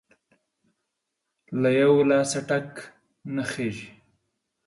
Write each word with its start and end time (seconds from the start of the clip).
له 1.61 1.69
يوه 1.81 2.01
لاسه 2.09 2.39
ټک 2.49 2.69
نه 3.35 3.43
خيږى. 3.51 3.87